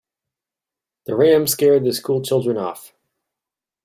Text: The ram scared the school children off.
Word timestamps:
The 1.05 1.15
ram 1.15 1.45
scared 1.45 1.83
the 1.83 1.93
school 1.93 2.23
children 2.23 2.57
off. 2.57 2.91